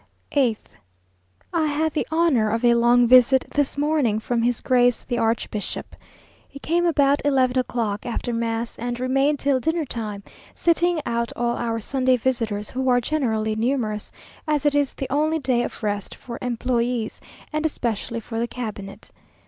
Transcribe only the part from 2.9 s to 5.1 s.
visit this morning from his grace